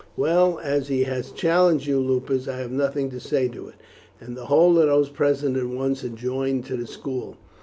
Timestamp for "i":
2.47-2.57